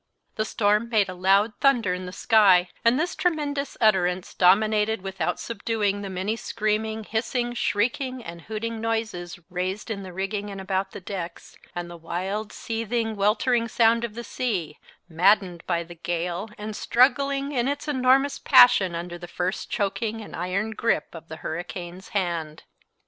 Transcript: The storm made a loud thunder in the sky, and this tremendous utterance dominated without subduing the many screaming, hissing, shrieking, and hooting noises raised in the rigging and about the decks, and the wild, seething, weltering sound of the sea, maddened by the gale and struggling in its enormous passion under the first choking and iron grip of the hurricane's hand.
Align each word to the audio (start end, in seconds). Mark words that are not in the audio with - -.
The 0.35 0.45
storm 0.45 0.89
made 0.89 1.09
a 1.09 1.13
loud 1.13 1.53
thunder 1.61 1.93
in 1.93 2.07
the 2.07 2.11
sky, 2.11 2.69
and 2.83 2.99
this 2.99 3.15
tremendous 3.15 3.77
utterance 3.79 4.33
dominated 4.33 5.03
without 5.03 5.39
subduing 5.39 6.01
the 6.01 6.09
many 6.09 6.35
screaming, 6.35 7.03
hissing, 7.03 7.53
shrieking, 7.53 8.23
and 8.23 8.41
hooting 8.41 8.81
noises 8.81 9.37
raised 9.51 9.91
in 9.91 10.01
the 10.01 10.11
rigging 10.11 10.49
and 10.49 10.59
about 10.59 10.89
the 10.89 10.99
decks, 11.01 11.55
and 11.75 11.87
the 11.87 11.97
wild, 11.97 12.51
seething, 12.51 13.15
weltering 13.15 13.67
sound 13.67 14.03
of 14.03 14.15
the 14.15 14.23
sea, 14.23 14.79
maddened 15.07 15.63
by 15.67 15.83
the 15.83 15.93
gale 15.93 16.49
and 16.57 16.75
struggling 16.75 17.51
in 17.51 17.67
its 17.67 17.87
enormous 17.87 18.39
passion 18.39 18.95
under 18.95 19.19
the 19.19 19.27
first 19.27 19.69
choking 19.69 20.19
and 20.21 20.35
iron 20.35 20.71
grip 20.71 21.13
of 21.13 21.27
the 21.27 21.35
hurricane's 21.45 22.09
hand. 22.09 22.63